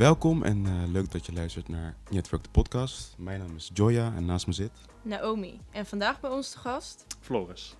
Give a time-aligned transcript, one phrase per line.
[0.00, 3.14] Welkom en eh, leuk dat je luistert naar Network de podcast.
[3.18, 4.70] Mijn naam is Joya en naast me zit...
[5.02, 5.60] Naomi.
[5.70, 7.76] En vandaag bij ons te gast Floris.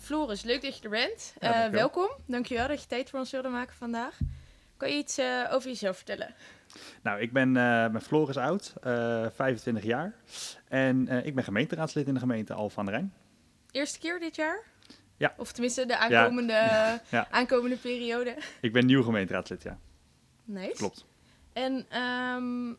[0.00, 0.42] Floris.
[0.42, 1.34] Leuk dat je er bent.
[1.40, 2.08] Ja, Eh, welkom.
[2.26, 4.18] Dankjewel dat je tijd voor ons wilde maken vandaag.
[4.76, 6.34] Kan je iets eh, over jezelf vertellen?
[7.02, 10.14] Nou, ik ben, eh ben Floris Oud, eh 25 jaar.
[10.68, 13.14] En eh, ik ben gemeenteraadslid in de gemeente Alphen aan de Rijn.
[13.70, 14.62] Eerste keer dit jaar?
[15.16, 15.34] Ja.
[15.36, 16.52] Of tenminste de aankomende,
[17.10, 17.26] Ja.
[17.30, 18.36] aankomende periode.
[18.60, 19.78] Ik ben nieuw gemeenteraadslid, ja.
[20.44, 20.76] Nice.
[20.76, 21.10] Klopt.
[21.52, 22.74] En ehm,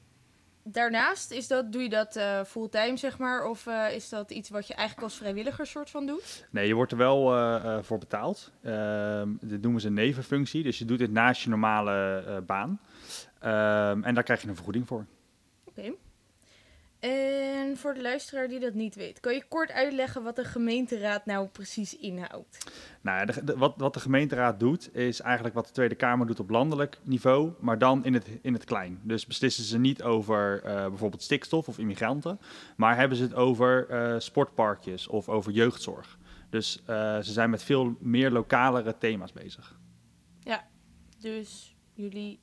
[0.63, 3.45] daarnaast, is dat, doe je dat eh, fulltime, zeg maar?
[3.45, 6.47] Of eh, is dat iets wat je eigenlijk als vrijwilliger soort van doet?
[6.49, 8.51] Nee, je wordt er wel eh, voor betaald.
[8.63, 10.63] Ehm, dit noemen ze een nevenfunctie.
[10.63, 12.79] Dus je doet dit naast je normale baan.
[13.39, 15.05] Ehm, en daar krijg je een vergoeding voor.
[17.03, 21.25] En voor de luisteraar die dat niet weet, kan je kort uitleggen wat de gemeenteraad
[21.25, 22.57] nou precies inhoudt?
[23.01, 26.27] Nou, ja, de, de- wat, wat de gemeenteraad doet, is eigenlijk wat de Tweede Kamer
[26.27, 28.99] doet op landelijk niveau, maar dan in het, in het klein.
[29.03, 32.39] Dus beslissen ze niet over eh, bijvoorbeeld stikstof of immigranten,
[32.75, 36.17] maar hebben ze het over eh, sportparkjes of over jeugdzorg.
[36.49, 39.77] Dus eh, ze zijn met veel meer lokalere thema's bezig.
[41.19, 42.39] Dus jullie,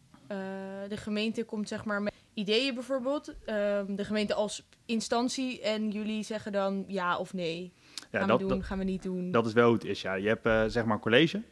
[0.88, 6.23] de gemeente komt zeg maar met ideeën bijvoorbeeld, ehm, de gemeente als instantie en jullie
[6.23, 7.72] zeggen dan ja of nee.
[8.11, 9.31] Ja, gaan dat, we doen, dat, gaan we niet doen.
[9.31, 10.03] dat is wel hoe het is.
[10.03, 10.14] Ja.
[10.14, 11.42] Je hebt eh, zeg maar een college,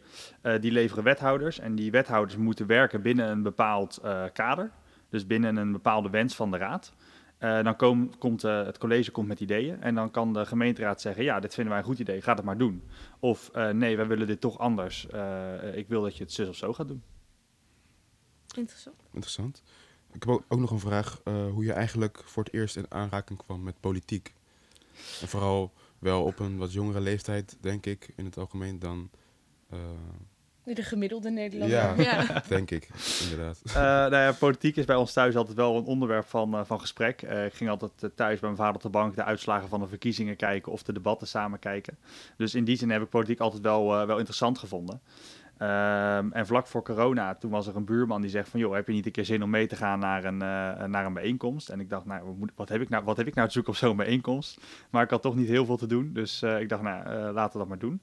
[0.42, 4.70] eh, die leveren wethouders en die wethouders moeten werken binnen een bepaald eh, kader.
[5.08, 6.92] Dus binnen een bepaalde wens van de raad.
[7.38, 11.00] Eh, dan kom- komt eh, het college komt met ideeën en dan kan de gemeenteraad
[11.00, 12.82] zeggen: Ja, dit vinden wij een goed idee, ga het maar doen.
[13.20, 15.06] Of eh, nee, wij willen dit toch anders.
[15.08, 17.02] Eh, ik wil dat je het zus of zo gaat doen.
[18.56, 18.96] Interessant.
[19.12, 19.62] Interessant.
[20.12, 23.38] Ik heb ook, nog een vraag eh, hoe je eigenlijk voor het eerst in aanraking
[23.38, 24.34] kwam met politiek.
[25.20, 29.10] En vooral wel op een wat jongere leeftijd, denk ik, in het algemeen dan...
[29.70, 29.78] eh,
[30.64, 31.78] De gemiddelde Nederlander.
[31.78, 31.94] Ja.
[31.96, 32.42] ja.
[32.48, 32.88] denk ik,
[33.22, 33.60] inderdaad.
[33.64, 37.22] Eh, nou ja, politiek is bij ons thuis altijd wel een onderwerp van, van gesprek.
[37.22, 39.88] Eh, ik ging altijd thuis bij mijn vader op de bank de uitslagen van de
[39.88, 41.98] verkiezingen kijken of de debatten samen kijken.
[42.36, 45.00] Dus in die zin heb ik politiek altijd wel, eh, wel interessant gevonden.
[45.58, 48.60] Ehm, en vlak voor corona, toen was er een buurman die zegt van...
[48.60, 51.06] joh, heb je niet een keer zin om mee te gaan naar een, eh, naar
[51.06, 51.68] een bijeenkomst?
[51.68, 53.78] En ik dacht, nou, wat, heb ik nou, wat heb ik nou te zoeken op
[53.78, 54.60] zo'n bijeenkomst?
[54.90, 57.32] Maar ik had toch niet heel veel te doen, dus eh, ik dacht, nou, eh,
[57.32, 58.00] laten we dat maar doen.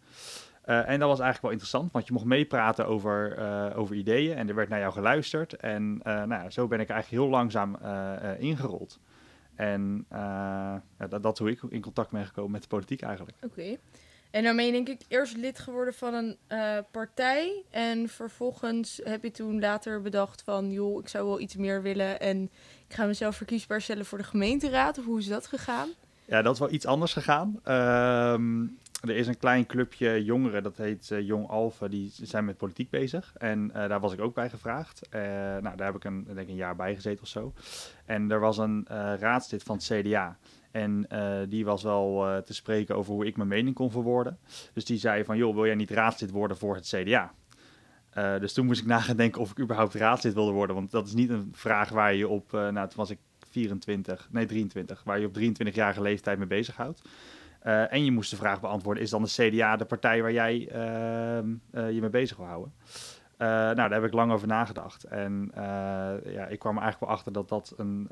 [0.65, 3.37] En dat was eigenlijk wel interessant, want je mocht meepraten over,
[3.75, 5.53] over ideeën en er werd naar jou geluisterd.
[5.53, 7.77] En nou zo ben ik eigenlijk heel langzaam
[8.39, 8.99] ingerold.
[9.55, 13.37] En ja, dat, dat hoe ik in contact ben gekomen met de politiek eigenlijk.
[13.43, 13.77] Oké.
[14.35, 17.63] En je denk ik eerst lid geworden van een eh, partij.
[17.69, 20.71] En vervolgens heb je toen later bedacht van...
[20.71, 22.19] joh, ik zou wel iets meer willen.
[22.19, 22.43] En
[22.87, 24.97] ik ga mezelf verkiesbaar stellen voor de gemeenteraad.
[24.97, 25.89] Of hoe is dat gegaan?
[26.25, 27.59] Ja, dat is wel iets anders gegaan.
[27.63, 28.63] Ehm,
[29.09, 32.89] er is een klein clubje jongeren, dat heet eh, Jong Alphen, die zijn met politiek
[32.89, 33.33] bezig.
[33.37, 35.07] En eh, daar was ik ook bij gevraagd.
[35.09, 37.53] Eh, nou, daar heb ik een, denk een jaar bij gezeten of zo.
[38.05, 38.85] En er was een
[39.19, 40.37] raadslid van het CDA.
[40.71, 41.07] En
[41.49, 44.37] die was wel te spreken over hoe ik mijn mening kon verwoorden.
[44.73, 47.33] Dus die zei van, joh, wil jij niet raadslid worden voor het CDA?
[48.39, 50.75] Dus toen moest ik na gaan denken of ik überhaupt raadslid wilde worden.
[50.75, 54.45] Want dat is niet een vraag waar je op, nou toen was ik 24, nee
[54.45, 57.01] 23, waar je op 23-jarige leeftijd mee bezighoudt.
[57.65, 60.67] Eh en je moest de vraag beantwoorden, is dan de CDA de partij waar jij
[60.67, 62.73] ehm, eh, je mee bezig wil houden?
[63.37, 65.03] Eh, nou, daar heb ik lang over nagedacht.
[65.03, 65.51] En
[66.25, 68.09] ja, ik kwam er eigenlijk wel achter dat dat een,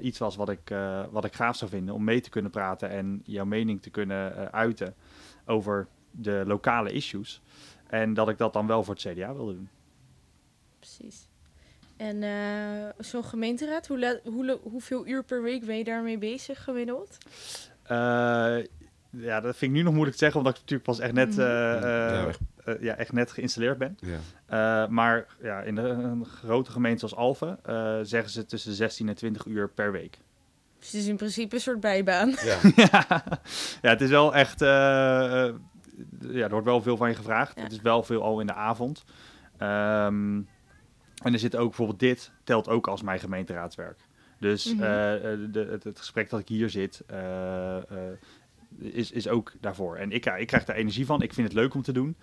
[0.00, 0.74] iets was wat ik,
[1.10, 1.94] wat ik gaaf zou vinden.
[1.94, 4.94] Om mee te kunnen praten en jouw mening te kunnen uiten
[5.46, 7.42] over de lokale issues.
[7.86, 9.68] En dat ik dat dan wel voor het CDA wilde doen.
[10.78, 11.28] Precies.
[11.96, 12.24] En
[12.98, 17.18] zo'n gemeenteraad, hoe hoe, hoeveel uur per week ben je daarmee bezig gemiddeld?
[17.96, 18.64] Eh,
[19.10, 21.30] ja, dat vind ik nu nog moeilijk te zeggen, omdat ik natuurlijk pas echt net,
[21.30, 21.40] Mhm.
[21.40, 21.82] eh, eh,
[22.22, 22.38] Ja, echt.
[22.80, 23.98] ja, echt net geïnstalleerd ben.
[24.00, 24.18] Ja.
[24.84, 28.76] Eh, maar ja, in de, een grote gemeente zoals Alphen eh, zeggen ze tussen de
[28.76, 30.18] 16 en 20 uur per week.
[30.78, 32.28] Dus het is in principe een soort bijbaan.
[32.44, 32.58] Ja.
[33.82, 34.62] ja, het is wel echt.
[34.62, 35.54] eh, eh,
[36.20, 37.56] ja, er wordt wel veel van je gevraagd.
[37.56, 37.62] Ja.
[37.62, 39.04] Het is wel veel al in de avond.
[39.58, 40.40] Ehm,
[41.22, 43.98] en er zit ook bijvoorbeeld dit, telt ook als mijn gemeenteraadswerk.
[44.42, 44.82] Dus Mhm.
[44.82, 47.82] eh, eh, de, het, het gesprek dat ik hier zit, eh, eh,
[48.78, 49.96] is, is ook daarvoor.
[49.96, 51.22] En ik, ja, ik krijg daar energie van.
[51.22, 52.16] Ik vind het leuk om te doen.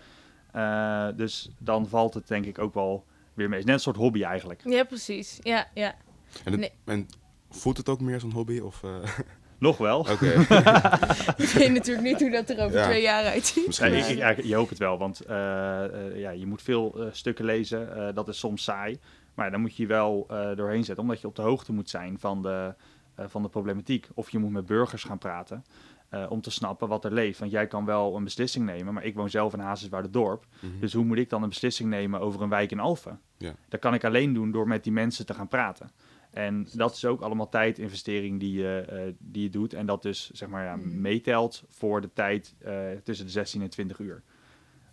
[0.51, 3.59] Eh, dus dan valt het denk ik ook wel weer mee.
[3.59, 4.61] Het is net een soort hobby eigenlijk.
[4.63, 5.37] Ja, precies.
[5.41, 5.95] Ja, ja.
[6.43, 6.71] En, het- Nee.
[6.85, 7.07] en
[7.49, 8.59] voelt het ook meer als een hobby?
[8.59, 8.89] Of, eh,
[9.59, 9.99] Nog wel.
[9.99, 10.25] Oké,
[11.37, 12.85] Ik weet natuurlijk niet hoe dat er over Ja.
[12.85, 13.65] twee jaar uitziet.
[13.67, 16.95] Misschien Nee, ik, ik, je hoopt het wel, want eh, eh, ja, je moet veel
[17.01, 17.95] eh, stukken lezen.
[17.95, 18.99] Eh, dat is soms saai.
[19.39, 21.73] Maar ja, dan moet je je wel eh, doorheen zetten, omdat je op de hoogte
[21.73, 22.73] moet zijn van de,
[23.15, 24.07] eh, van de problematiek.
[24.13, 25.63] Of je moet met burgers gaan praten.
[26.09, 27.39] eh, om te snappen wat er leeft.
[27.39, 30.45] Want jij kan wel een beslissing nemen, maar ik woon zelf in Hazenswaardendorp.
[30.61, 30.79] Mhm.
[30.79, 33.19] Dus hoe moet ik dan een beslissing nemen over een wijk in Alphen?
[33.37, 33.55] Ja.
[33.67, 35.91] Dat kan ik alleen doen door met die mensen te gaan praten.
[36.31, 39.73] En dat is ook allemaal tijdinvestering die je, eh, die je doet.
[39.73, 41.01] En dat dus zeg maar ja, Mhm.
[41.01, 44.23] meetelt voor de tijd eh, tussen de 16 en 20 uur.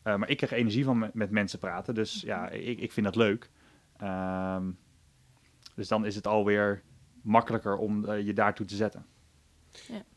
[0.03, 1.95] Eh, maar ik krijg energie van met, met mensen praten.
[1.95, 3.51] Dus ja, ik, ik vind dat leuk.
[3.99, 4.71] Ehm,
[5.75, 6.83] dus dan is het alweer
[7.23, 9.07] makkelijker om eh, je daartoe te zetten.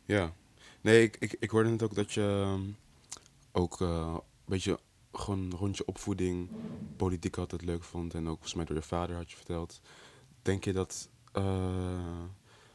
[0.06, 0.34] Ja.
[0.82, 2.62] Nee, ik, ik, ik hoorde net ook dat je ehm,
[3.52, 4.80] ook eh, een beetje
[5.14, 6.50] gewoon rond je opvoeding
[6.96, 8.14] politiek altijd leuk vond.
[8.14, 9.82] En ook volgens mij door je vader had je verteld.
[10.42, 11.10] Denk je dat...
[11.32, 12.24] eh,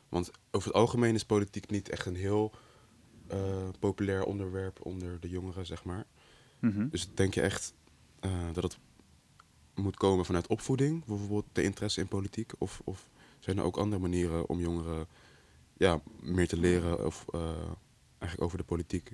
[0.09, 2.53] want over het algemeen is politiek niet echt een heel
[3.27, 6.07] eh, populair onderwerp onder de jongeren, zeg maar.
[6.59, 6.89] Mhm.
[6.89, 7.75] Dus denk je echt
[8.21, 8.79] eh, dat het
[9.75, 12.53] moet komen vanuit opvoeding, bijvoorbeeld de interesse in politiek?
[12.59, 15.07] Of, of zijn er ook andere manieren om jongeren
[15.77, 17.41] ja, meer te leren of, eh,
[18.19, 19.13] eigenlijk over de politiek?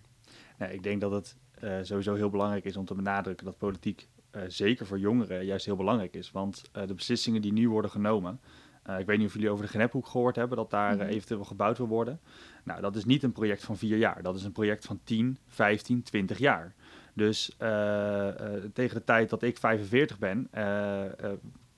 [0.59, 4.09] Nee, ik denk dat het eh, sowieso heel belangrijk is om te benadrukken dat politiek
[4.31, 6.31] eh, zeker voor jongeren juist heel belangrijk is.
[6.31, 8.41] Want eh, de beslissingen die nu worden genomen,
[8.83, 11.79] eh, ik weet niet of jullie over de Genephoek gehoord hebben, dat daar eventueel gebouwd
[11.79, 12.21] wil worden.
[12.65, 15.39] Nou, dat is niet een project van vier jaar, dat is een project van 10,
[15.47, 16.75] 15, 20 jaar.
[17.15, 21.03] Dus eh, eh, tegen de tijd dat ik 45 ben, eh,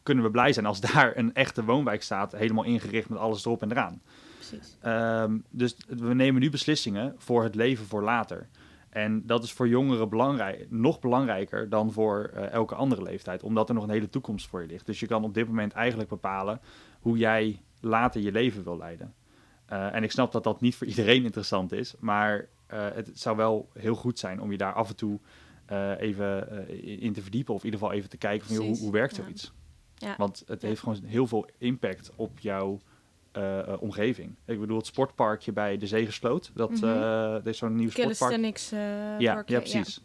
[0.03, 3.63] kunnen we blij zijn als daar een echte woonwijk staat, helemaal ingericht met alles erop
[3.63, 4.03] en eraan.
[4.35, 4.77] Precies.
[4.81, 8.49] Ehm, dus we nemen nu beslissingen voor het leven voor later.
[8.89, 13.75] En dat is voor jongeren belangrijk, nog belangrijker dan voor elke andere leeftijd, omdat er
[13.75, 14.87] nog een hele toekomst voor je ligt.
[14.87, 16.61] Dus je kan op dit moment eigenlijk bepalen
[17.01, 19.15] hoe jij later je leven wil leiden.
[19.67, 23.95] En ik snap dat dat niet voor iedereen interessant is, maar het zou wel heel
[23.95, 25.21] goed zijn om je daar af en toe
[25.67, 28.65] eh, even eh, in te verdiepen, of in ieder geval even te kijken van joh,
[28.67, 29.53] hoe, hoe werkt zoiets.
[29.95, 30.15] Ja.
[30.19, 32.79] Want het heeft gewoon heel veel impact op jouw
[33.33, 34.35] eh, eh, omgeving.
[34.45, 36.85] Ik bedoel, het sportparkje bij de Zegersloot, dat, Mhm.
[36.85, 38.33] eh dat is zo'n nieuw sportpark.
[38.73, 38.79] Eh
[39.19, 40.03] Ja, ja, precies.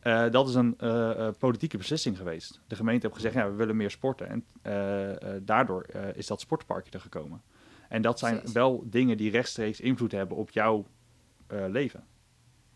[0.00, 2.60] Eh, dat is een eh, eh, politieke beslissing geweest.
[2.66, 4.28] De gemeente heeft gezegd, ja, we willen meer sporten.
[4.28, 7.42] En eh, eh, daardoor eh, is dat sportparkje er gekomen.
[7.88, 8.52] En dat zijn Precies.
[8.54, 10.86] wel dingen die rechtstreeks invloed hebben op jouw
[11.46, 12.04] eh, leven.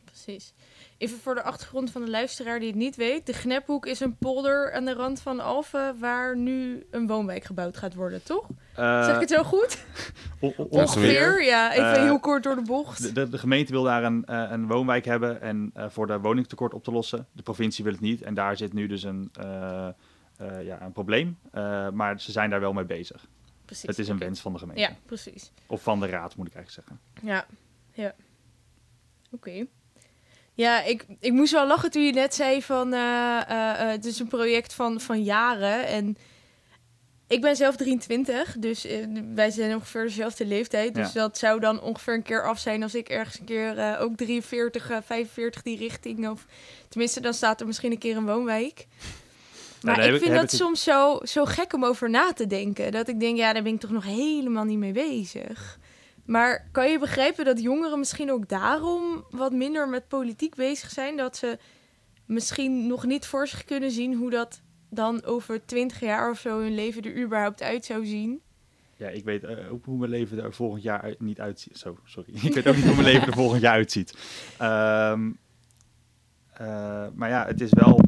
[0.05, 0.53] Precies.
[0.99, 3.27] Even voor de achtergrond van de luisteraar die het niet weet.
[3.27, 7.77] De Gnephoek is een polder aan de rand van Alphen waar nu een woonwijk gebouwd
[7.77, 8.47] gaat worden, toch?
[8.75, 9.85] Eh, zeg ik het zo goed?
[10.41, 11.73] on- on- Ja, Ongeveer, ja.
[11.73, 13.03] Even Eh, heel kort door de bocht.
[13.03, 16.19] De, de, de gemeente wil daar een, eh, een woonwijk hebben en eh, voor de
[16.21, 17.27] woningtekort op te lossen.
[17.33, 19.89] De provincie wil het niet en daar zit nu dus een, eh,
[20.37, 21.39] eh, ja, een probleem.
[21.53, 23.27] Eh, maar ze zijn daar wel mee bezig.
[23.65, 23.89] precies.
[23.89, 24.81] Het is een wens van de gemeente.
[24.83, 25.51] Ja, precies.
[25.67, 27.01] Of van de raad, moet ik eigenlijk zeggen.
[27.23, 27.45] Ja,
[27.93, 28.15] ja.
[29.33, 29.67] Oké.
[30.55, 32.93] Ja, ik, ik moest wel lachen toen je net zei van...
[32.93, 35.87] eh, eh, eh, het is een project van, van jaren.
[35.87, 36.17] En
[37.29, 38.87] ik ben zelf 23, dus
[39.35, 40.95] wij zijn ongeveer dezelfde leeftijd.
[40.95, 41.21] Dus Ja.
[41.21, 44.91] dat zou dan ongeveer een keer af zijn als ik ergens een keer ook 43,
[44.91, 46.29] eh, 45 die richting...
[46.29, 46.47] Of
[46.89, 48.87] tenminste, dan staat er misschien een keer een woonwijk.
[49.83, 52.47] Maar daar heb ik vind dat ik- soms zo, zo gek om over na te
[52.47, 52.93] denken.
[52.93, 55.79] Dat ik denk, ja, daar ben ik toch nog helemaal niet mee bezig.
[56.31, 61.17] Maar kan je begrijpen dat jongeren misschien ook daarom wat minder met politiek bezig zijn?
[61.17, 61.59] Dat ze
[62.27, 64.61] misschien nog niet voor zich kunnen zien hoe dat
[64.91, 68.41] dan over twintig jaar of zo hun leven er überhaupt uit zou zien?
[68.97, 71.79] Ja, ik weet eh, ook hoe mijn leven er volgend jaar niet uitziet.
[71.79, 72.35] Zo, sorry.
[72.47, 74.15] ik weet ook niet hoe mijn leven er volgend jaar uitziet.
[74.59, 75.31] Ehm,
[76.53, 78.01] eh, maar ja, het is wel.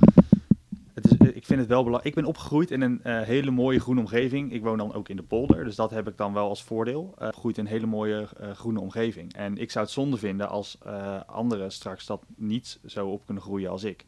[0.95, 2.17] Het is, ik vind het wel belangrijk.
[2.17, 4.53] Ik ben opgegroeid in een eh, hele mooie groene omgeving.
[4.53, 7.15] Ik woon dan ook in de polder, dus dat heb ik dan wel als voordeel.
[7.19, 9.35] Eh opgegroeid in een hele mooie eh, groene omgeving.
[9.35, 13.43] En ik zou het zonde vinden als eh, anderen straks dat niet zo op kunnen
[13.43, 14.05] groeien als ik.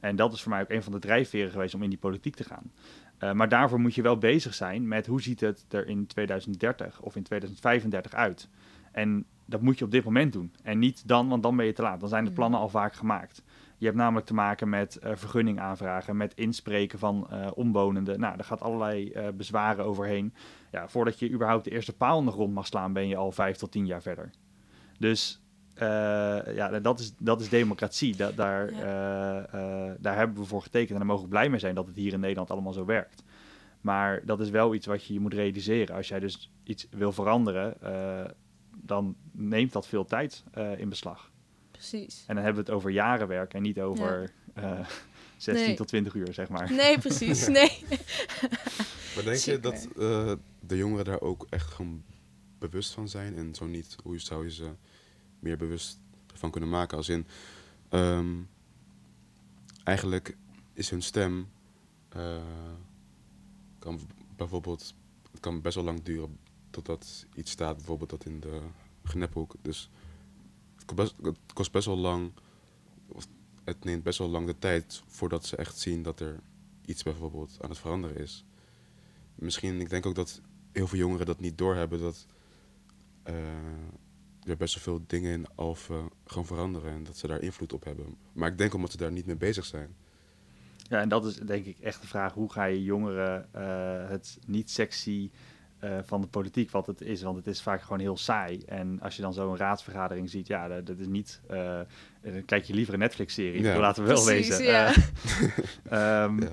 [0.00, 2.34] En dat is voor mij ook een van de drijfveren geweest om in die politiek
[2.34, 2.72] te gaan.
[3.18, 7.00] Eh, maar daarvoor moet je wel bezig zijn met hoe ziet het er in 2030
[7.00, 8.48] of in 2035 uit.
[8.92, 10.52] En dat moet je op dit moment doen.
[10.62, 12.00] En niet dan, want dan ben je te laat.
[12.00, 12.36] Dan zijn de Mm.
[12.36, 13.42] plannen al vaak gemaakt.
[13.82, 18.20] Je hebt namelijk te maken met eh, vergunning aanvragen, met inspreken van eh, omwonenden.
[18.20, 20.34] Nou, daar gaat allerlei eh, bezwaren overheen.
[20.70, 23.32] Ja, voordat je überhaupt de eerste paal in de grond mag slaan, ben je al
[23.32, 24.30] vijf tot tien jaar verder.
[24.98, 25.42] Dus
[26.54, 28.16] ja, dat is, dat is democratie.
[28.16, 28.72] Da- daar,
[30.00, 32.12] daar hebben we voor getekend en daar mogen we blij mee zijn dat het hier
[32.12, 33.24] in Nederland allemaal zo werkt.
[33.80, 35.96] Maar dat is wel iets wat je moet realiseren.
[35.96, 37.76] Als jij dus iets wil veranderen,
[38.76, 40.44] dan neemt dat veel tijd
[40.76, 41.31] in beslag.
[41.88, 42.24] Precies.
[42.26, 44.86] En dan hebben we het over jaren werk en niet over eh
[45.36, 45.76] 16 Nee.
[45.76, 46.72] tot 20 uur, zeg maar.
[46.72, 47.46] Nee, precies.
[47.58, 47.84] Nee.
[49.14, 52.02] Maar denk je dat eh, de jongeren daar ook echt gewoon
[52.58, 53.36] bewust van zijn?
[53.36, 54.70] En zo niet, hoe zou je ze
[55.38, 55.98] meer bewust
[56.34, 56.96] van kunnen maken?
[56.96, 57.26] Als in,
[57.88, 58.34] ehm,
[59.84, 60.36] eigenlijk
[60.72, 61.48] is hun stem,
[62.08, 62.36] eh,
[63.78, 64.00] kan
[64.36, 64.94] bijvoorbeeld,
[65.30, 66.38] het kan best wel lang duren
[66.70, 68.60] totdat iets staat, bijvoorbeeld dat in de
[69.04, 69.54] Gnephoek.
[69.62, 69.90] Dus
[70.94, 72.32] best, het kost best wel lang,
[73.64, 76.40] het neemt best wel lang de tijd voordat ze echt zien dat er
[76.84, 78.44] iets bijvoorbeeld aan het veranderen is.
[79.34, 80.40] Misschien, ik denk ook dat
[80.72, 82.26] heel veel jongeren dat niet doorhebben, dat
[83.22, 83.34] eh,
[84.44, 87.84] er best wel veel dingen in Alphen gaan veranderen en dat ze daar invloed op
[87.84, 88.16] hebben.
[88.32, 89.96] Maar ik denk omdat ze daar niet mee bezig zijn.
[90.88, 94.38] Ja, en dat is denk ik echt de vraag: hoe ga je jongeren uh, het
[94.46, 95.30] niet sexy
[95.84, 97.22] uh, van de politiek wat het is?
[97.22, 98.62] Want het is vaak gewoon heel saai.
[98.66, 101.40] En als je dan zo'n raadsvergadering ziet, ja, dat, dat is niet.
[101.50, 101.80] Uh,
[102.20, 103.62] dan kijk je liever een Netflix-serie.
[103.62, 103.78] Ja.
[103.78, 104.64] Laten we wel Precies, wezen.
[104.64, 106.24] ja.
[106.24, 106.48] um, Ja.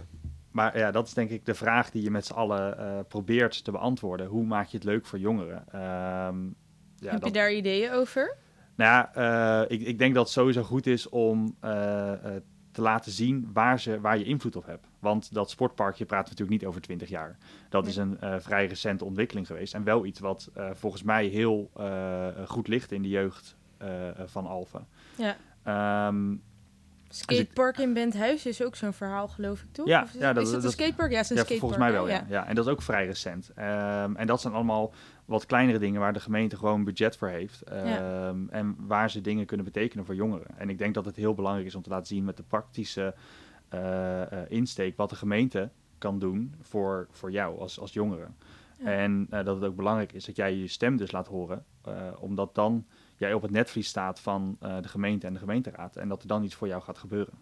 [0.52, 3.64] Maar ja, dat is denk ik de vraag die je met z'n allen uh, probeert
[3.64, 4.28] te beantwoorden.
[4.28, 5.58] Hoe maak je het leuk voor jongeren?
[5.58, 6.56] Um,
[6.96, 8.38] ja, Heb dat, je daar ideeën over?
[8.76, 12.12] Nou ja, uh, ik, ik, denk dat het sowieso goed is om uh,
[12.80, 14.88] te laten zien waar, ze, waar je invloed op hebt.
[15.00, 17.38] Want dat sportparkje we natuurlijk niet over 20 jaar.
[17.70, 19.74] Dat is een uh, vrij recente ontwikkeling geweest.
[19.74, 23.58] En wel iets wat uh, volgens mij heel uh, goed ligt in de jeugd
[24.26, 24.88] van Alphen.
[25.16, 26.08] Ja.
[26.08, 26.42] Um,
[27.10, 29.88] Skatepark in Benthuis is ook zo'n verhaal, geloof ik, toch?
[29.88, 31.12] Ja, Of is, ja, dat- is dat- een skatepark?
[31.12, 31.60] Ja, het is een ja, skatepark.
[31.60, 32.26] volgens mij wel, ja.
[32.30, 32.48] ja.
[32.48, 33.50] En dat is ook vrij recent.
[33.58, 34.94] Um, en dat zijn allemaal
[35.30, 37.72] wat kleinere dingen waar de gemeente gewoon budget voor heeft.
[37.72, 38.34] Um, Ja.
[38.50, 40.58] En waar ze dingen kunnen betekenen voor jongeren.
[40.58, 43.16] En ik denk dat het heel belangrijk is om te laten zien met de praktische
[43.74, 48.28] uh, uh, insteek wat de gemeente kan doen voor, voor jou als, als jongere.
[48.80, 48.86] Ja.
[48.86, 51.66] En uh, dat het ook belangrijk is dat jij je stem dus laat horen.
[51.88, 52.86] Uh, omdat dan
[53.18, 55.96] jij op het netvlies staat van de gemeente en de gemeenteraad.
[55.96, 57.34] En dat er dan iets voor jou gaat gebeuren.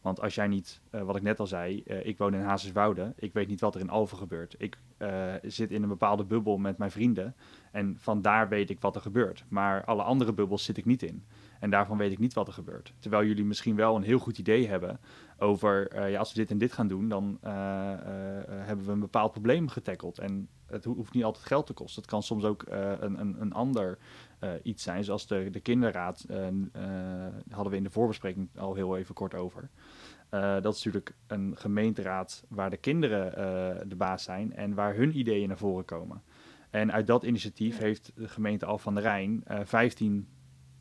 [0.00, 3.12] Want als jij niet, uh, wat ik net al zei, uh, ik woon in Hazerswoude,
[3.16, 4.54] ik weet niet wat er in Alphen gebeurt.
[4.58, 7.34] Ik uh, zit in een bepaalde bubbel met mijn vrienden
[7.72, 9.44] en vandaar weet ik wat er gebeurt.
[9.48, 11.24] Maar alle andere bubbels zit ik niet in.
[11.60, 12.92] En daarvan weet ik niet wat er gebeurt.
[12.98, 15.00] Terwijl jullie misschien wel een heel goed idee hebben
[15.38, 17.50] over, uh, ja, als we dit en dit gaan doen, dan uh,
[18.48, 20.18] hebben we een bepaald probleem getackeld.
[20.18, 22.02] En het hoeft niet altijd geld te kosten.
[22.02, 23.98] Het kan soms ook een, een, een ander
[24.62, 26.26] iets zijn, zoals de, de kinderraad,
[27.50, 29.70] hadden we in de voorbespreking al heel even kort over.
[30.34, 34.94] Uh, dat is natuurlijk een gemeenteraad waar de kinderen uh, de baas zijn en waar
[34.94, 36.22] hun ideeën naar voren komen.
[36.70, 37.84] En uit dat initiatief ja.
[37.84, 40.28] heeft de gemeente Al van der Rijn uh, 15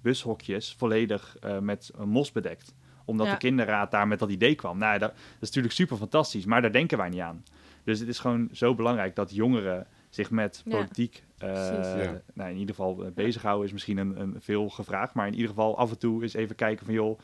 [0.01, 2.75] bushokjes volledig uh, met mos bedekt.
[3.05, 3.31] Omdat ja.
[3.31, 4.77] de kinderraad daar met dat idee kwam.
[4.77, 7.43] Nou, dat, dat is natuurlijk super fantastisch, maar daar denken wij niet aan.
[7.83, 10.71] Dus het is gewoon zo belangrijk dat jongeren zich met Ja.
[10.71, 12.21] politiek uh, Ja.
[12.33, 15.13] nou, in ieder geval uh, bezighouden is misschien een, een veel gevraagd.
[15.13, 17.19] Maar in ieder geval af en toe eens even kijken van joh,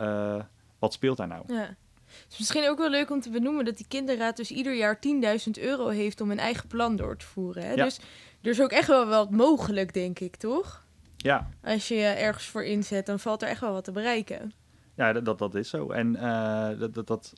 [0.00, 0.40] uh,
[0.80, 1.42] wat speelt daar nou?
[1.46, 1.76] Ja.
[2.10, 4.98] Het is misschien ook wel leuk om te benoemen dat die kinderraad dus ieder jaar
[5.46, 7.62] 10.000 euro heeft om een eigen plan door te voeren.
[7.62, 7.72] Hè?
[7.72, 7.84] Ja.
[7.84, 8.00] Dus
[8.42, 10.86] er is ook echt wel wat mogelijk, denk ik, toch?
[11.16, 14.52] Ja, Als je je ergens voor inzet, dan valt er echt wel wat te bereiken.
[14.94, 15.90] ja dat, dat, is zo.
[15.90, 17.34] En uh, dat, dat, dat,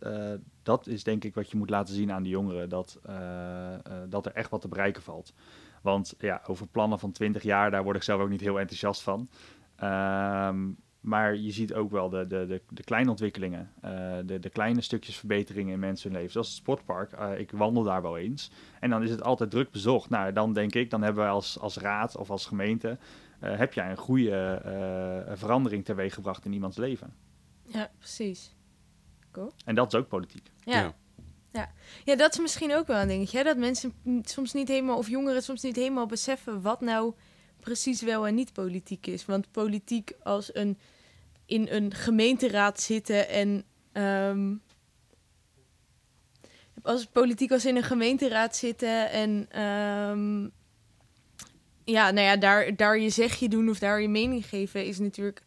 [0.00, 0.32] uh,
[0.62, 2.68] dat is denk ik wat je moet laten zien aan de jongeren.
[2.68, 3.74] Dat, uh,
[4.08, 5.32] dat er echt wat te bereiken valt.
[5.82, 9.02] Want ja, over plannen van 20 jaar, daar word ik zelf ook niet heel enthousiast
[9.02, 9.28] van.
[9.82, 13.90] Um, maar je ziet ook wel de, de, de, de kleine ontwikkelingen, uh,
[14.24, 16.32] de, de kleine stukjes verbeteringen in mensen hun leven.
[16.32, 18.50] Zoals het sportpark, uh, ik wandel daar wel eens.
[18.80, 20.10] En dan is het altijd druk bezocht.
[20.10, 22.98] Nou, dan denk ik, dan hebben we als, als raad of als gemeente,
[23.42, 24.62] uh, heb jij een goede
[25.34, 27.14] verandering teweeggebracht in iemands leven.
[27.66, 28.56] Ja, precies.
[29.32, 29.52] Cool.
[29.64, 30.50] En dat is ook politiek.
[30.64, 30.80] Ja.
[30.80, 30.94] ja.
[31.52, 31.70] Ja.
[32.04, 33.38] ja, dat is misschien ook wel een dingetje.
[33.38, 33.44] Hè?
[33.44, 37.14] Dat mensen soms niet helemaal, of jongeren soms niet helemaal beseffen wat nou
[37.60, 39.24] precies wel en niet politiek is.
[39.24, 40.78] Want politiek als een
[41.46, 44.62] in een gemeenteraad zitten en um,
[46.82, 50.50] als politiek als in een gemeenteraad zitten en um,
[51.84, 55.42] ja, nou ja, daar, daar je zegje doen of daar je mening geven is natuurlijk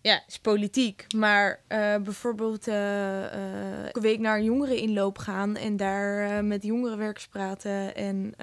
[0.00, 1.06] ja, is politiek.
[1.14, 7.94] Maar uh, bijvoorbeeld uh, elke week naar een jongereninloop gaan en daar met jongerenwerkers praten
[7.94, 8.34] en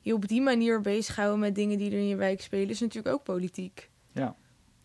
[0.00, 3.14] je op die manier bezighouden met dingen die er in je wijk spelen, is natuurlijk
[3.14, 3.90] ook politiek.
[4.12, 4.36] Ja.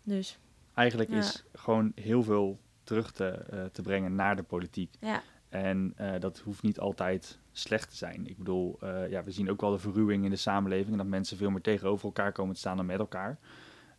[0.03, 0.39] Dus.
[0.73, 1.17] Eigenlijk ja.
[1.17, 4.93] is gewoon heel veel terug te, uh, te brengen naar de politiek.
[4.99, 5.21] Ja.
[5.49, 8.27] En uh, dat hoeft niet altijd slecht te zijn.
[8.27, 11.07] Ik bedoel, uh, ja, we zien ook wel de verruwing in de samenleving en dat
[11.07, 13.37] mensen veel meer tegenover elkaar komen te staan dan met elkaar.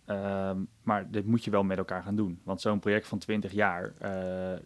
[0.07, 2.41] Um, maar dit moet je wel met elkaar gaan doen.
[2.43, 3.93] Want zo'n project van 20 jaar,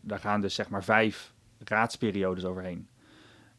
[0.01, 2.89] daar gaan dus zeg maar vijf raadsperiodes overheen.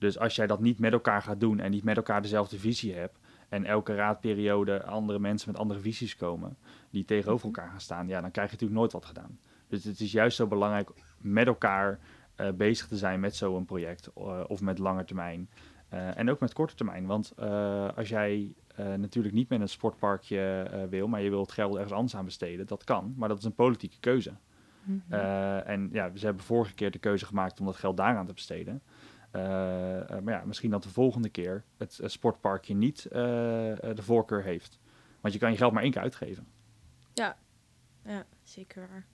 [0.01, 2.93] Dus als jij dat niet met elkaar gaat doen en niet met elkaar dezelfde visie
[2.93, 6.57] hebt, en elke raadperiode andere mensen met andere visies komen,
[6.89, 9.39] die tegenover elkaar gaan staan, ja, dan krijg je natuurlijk nooit wat gedaan.
[9.67, 11.99] Dus het is juist zo belangrijk met elkaar
[12.37, 15.49] uh, bezig te zijn met zo'n project, uh, of met lange termijn.
[15.93, 17.05] Uh, en ook met korte termijn.
[17.05, 17.33] Want
[17.95, 18.53] als jij
[18.97, 22.67] natuurlijk niet met een sportparkje wil, maar je wilt het geld ergens anders aan besteden,
[22.67, 23.13] dat kan.
[23.17, 24.33] Maar dat is een politieke keuze.
[24.83, 25.19] Mm -hmm.
[25.59, 28.81] en ja, ze hebben vorige keer de keuze gemaakt om dat geld daaraan te besteden.
[29.35, 34.79] Uh, uh, maar ja, misschien dat de volgende keer het sportparkje niet de voorkeur heeft.
[35.21, 36.47] Want je kan je geld maar één keer uitgeven.
[37.13, 37.37] Ja,
[38.43, 39.05] zeker waar.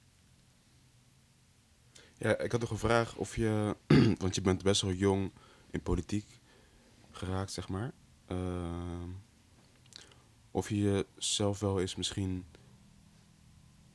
[2.18, 3.76] Ja, ik had nog een vraag of je,
[4.22, 5.32] want je bent best wel jong
[5.70, 6.40] in politiek
[7.12, 7.92] geraakt, zeg maar.
[8.26, 9.10] Ehm,
[10.52, 12.46] of je jezelf wel eens misschien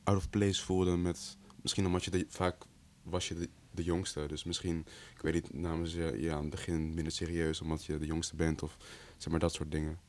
[0.03, 2.63] out of place voelde met, misschien omdat je de, vaak
[3.03, 6.49] was je de, de jongste, dus misschien, ik weet niet, namen ze je aan het
[6.49, 8.77] begin minder serieus omdat je de jongste bent of
[9.17, 9.99] zeg maar dat soort dingen.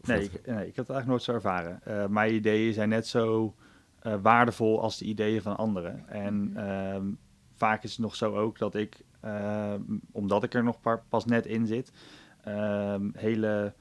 [0.00, 1.80] Of Nee, ik, nee, ik heb het eigenlijk nooit zo erveren.
[1.84, 3.54] Eh, mijn ideeën zijn net zo
[3.98, 6.08] eh, waardevol als de ideeën van anderen.
[6.08, 6.56] En Mhm.
[6.58, 7.06] ehm,
[7.54, 9.82] vaak is het nog zo ook dat ik, ehm,
[10.12, 11.92] omdat ik er nog pa- pas net in zit,
[12.44, 13.74] ehm, hele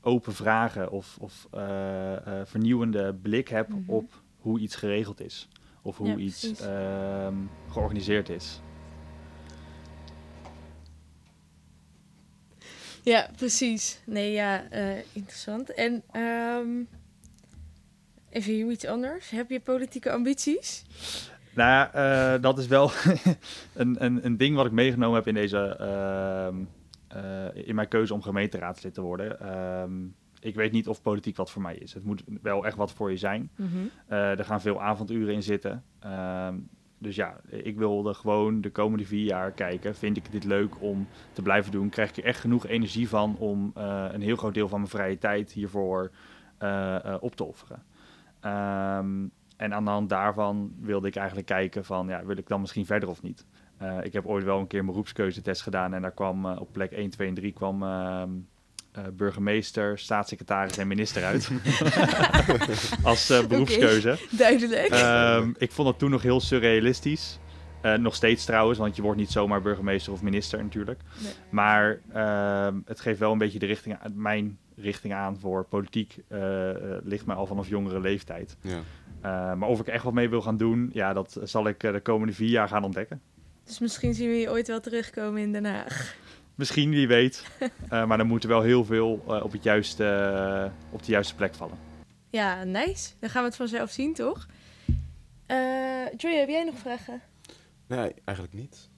[0.00, 3.78] open vragen of, of eh, eh, vernieuwende blik heb Mhm.
[3.90, 5.48] op hoe iets geregeld is.
[5.82, 7.34] Of hoe Ja, iets ehm,
[7.70, 8.60] georganiseerd is.
[13.02, 14.00] Ja, precies.
[14.06, 15.74] Nee, ja, eh, interessant.
[15.74, 16.68] En ehm,
[18.30, 19.30] even heel iets anders.
[19.30, 20.84] Heb je politieke ambities?
[21.54, 21.92] Nou ja,
[22.34, 22.90] eh, dat is wel
[23.74, 26.56] een, een, een ding wat ik meegenomen heb in deze ehm,
[27.08, 29.38] eh, in mijn keuze om gemeenteraadslid te worden.
[30.40, 31.94] Ik weet niet of politiek wat voor mij is.
[31.94, 33.50] Het moet wel echt wat voor je zijn.
[34.06, 35.84] Eh, er gaan veel avonduren in zitten.
[35.98, 36.58] Ehm,
[36.98, 39.94] dus ja, ik wilde gewoon de komende vier jaar kijken.
[39.94, 41.88] Vind ik dit leuk om te blijven doen?
[41.88, 44.90] Krijg ik er echt genoeg energie van om eh, een heel groot deel van mijn
[44.90, 46.10] vrije tijd hiervoor
[46.58, 47.82] eh, op te offeren?
[48.40, 52.60] Ehm, en aan de hand daarvan wilde ik eigenlijk kijken van, ja, wil ik dan
[52.60, 53.46] misschien verder of niet?
[54.02, 57.10] Ik heb ooit wel een keer mijn beroepskeuzetest gedaan en daar kwam op plek 1,
[57.10, 57.82] 2 en 3 kwam
[58.92, 61.50] eh, burgemeester, staatssecretaris en minister uit.
[63.02, 64.18] Als eh, beroepskeuze.
[64.30, 64.88] Duidelijk.
[64.88, 67.38] Ehm, ik vond het toen nog heel surrealistisch.
[67.82, 71.00] Eh, nog steeds trouwens, want je wordt niet zomaar burgemeester of minister natuurlijk.
[71.22, 71.32] Nee.
[71.50, 76.16] Maar ehm, het geeft wel een beetje de richting, aan- mijn richting aan voor politiek.
[77.02, 78.56] ligt mij al vanaf jongere leeftijd.
[78.60, 78.78] Ja.
[79.20, 82.00] Eh, maar of ik echt wat mee wil gaan doen, ja, dat zal ik de
[82.02, 83.20] komende vier jaar gaan ontdekken.
[83.64, 86.16] Dus misschien zien we je ooit wel terugkomen in Den Haag.
[86.60, 87.44] Misschien, wie weet.
[87.88, 91.10] Eh, maar dan moet er wel heel veel eh, op, het juiste, eh, op de
[91.12, 91.78] juiste plek vallen.
[92.30, 93.10] Ja, nice.
[93.20, 94.46] Dan gaan we het vanzelf zien, toch?
[95.46, 95.56] Eh
[96.16, 97.20] Joy, heb jij nog vragen?
[97.86, 98.88] Nee, eigenlijk niet.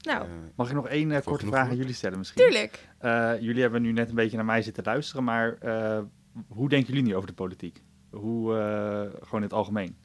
[0.00, 2.42] Nou, Mag ik nog één eh, korte vraag aan jullie stellen misschien?
[2.42, 2.88] tuurlijk.
[2.98, 6.00] Eh, jullie hebben nu net een beetje naar mij zitten luisteren, maar eh,
[6.48, 7.82] hoe denken jullie nu over de politiek?
[8.10, 9.96] Hoe, eh, gewoon in het algemeen?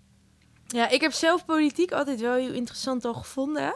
[0.68, 3.76] Ja, ik heb zelf politiek altijd wel heel interessant al gevonden.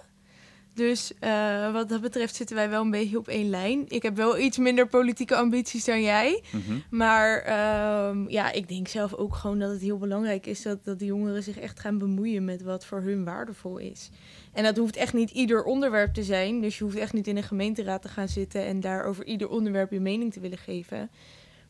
[0.73, 3.83] Dus eh, wat dat betreft zitten wij wel een beetje op één lijn.
[3.88, 6.43] Ik heb wel iets minder politieke ambities dan jij.
[6.51, 6.77] Mhm.
[6.89, 10.99] Maar ehm, ja, ik denk zelf ook gewoon dat het heel belangrijk is dat, dat
[10.99, 14.09] de jongeren zich echt gaan bemoeien met wat voor hun waardevol is.
[14.53, 16.62] En dat hoeft echt niet ieder onderwerp te zijn.
[16.62, 19.49] Dus je hoeft echt niet in een gemeenteraad te gaan zitten en daar over ieder
[19.49, 21.09] onderwerp je mening te willen geven.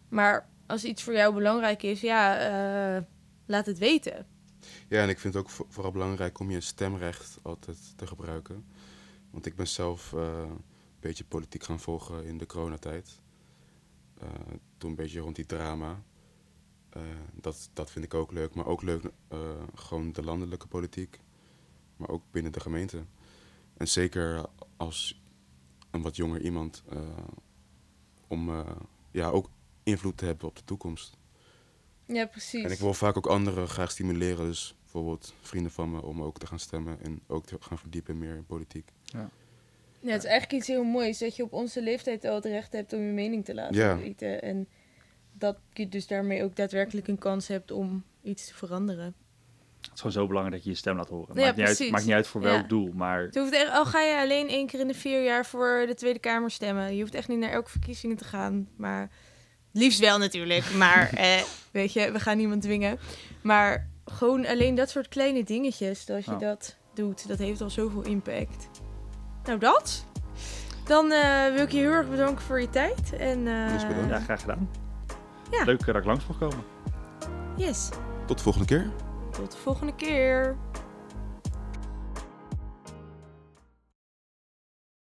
[0.10, 2.38] Maar als iets voor jou belangrijk is, ja,
[2.98, 3.02] eh,
[3.46, 4.26] laat het weten.
[4.88, 8.66] Ja, en ik vind het ook vo- vooral belangrijk om je stemrecht altijd te gebruiken.
[9.34, 10.64] Want ik ben zelf eh, een
[11.00, 13.22] beetje politiek gaan volgen in de coronatijd.
[14.20, 14.30] Eh
[14.78, 16.04] toen een beetje rond die drama.
[16.90, 17.02] Eh,
[17.34, 18.56] dat, dat vind ik ook leuk.
[18.56, 19.04] Maar ook leuk
[19.76, 21.20] gewoon de landelijke politiek.
[21.98, 23.06] Maar ook binnen de gemeente.
[23.78, 24.46] En zeker
[24.78, 25.22] als
[25.92, 26.84] een wat jonger iemand.
[28.28, 28.66] om
[29.12, 29.50] ja, ook
[29.84, 31.18] invloed te hebben op de toekomst.
[32.06, 32.64] Ja, precies.
[32.64, 34.46] En ik wil vaak ook anderen graag stimuleren.
[34.46, 38.18] Dus bijvoorbeeld vrienden van me om ook te gaan stemmen en ook te gaan verdiepen
[38.18, 38.90] meer in politiek.
[39.06, 39.30] Ja,
[40.12, 42.94] het is eigenlijk iets heel moois dat je op onze leeftijd al het recht hebt
[42.94, 43.98] om je mening te laten Ja.
[43.98, 44.42] weten.
[44.42, 44.68] En
[45.32, 49.16] dat je dus daarmee ook daadwerkelijk een kans hebt om iets te veranderen.
[49.82, 51.36] Het is gewoon zo belangrijk dat je je stem laat horen.
[51.36, 52.48] Ja, maakt, niet uit, maakt niet uit voor Ja.
[52.48, 55.24] welk doel, maar Het hoeft echt, al ga je alleen één keer in de vier
[55.24, 56.96] jaar voor de Tweede Kamer stemmen.
[56.96, 58.70] Je hoeft echt niet naar elke verkiezingen te gaan.
[58.76, 60.74] Maar het liefst wel natuurlijk.
[60.74, 63.00] Maar eh, weet je, we gaan niemand dwingen.
[63.42, 66.38] Maar gewoon alleen dat soort kleine dingetjes, dat je Ja.
[66.38, 68.68] dat doet, dat heeft al zoveel impact.
[69.44, 70.06] Nou, dat.
[70.86, 73.14] Dan eh, wil ik je heel erg bedanken voor je tijd.
[73.18, 74.10] En, eh, Dus bedankt.
[74.10, 74.70] ja, graag gedaan.
[75.52, 75.64] Ja.
[75.64, 76.64] Leuk eh, dat ik langs mocht komen.
[77.56, 77.90] Yes.
[78.26, 78.90] Tot de volgende keer.
[79.32, 80.56] Tot de volgende keer.